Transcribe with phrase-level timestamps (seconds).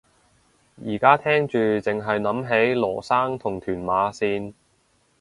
[0.83, 4.55] 而家聽住剩係諗起羅生同屯馬綫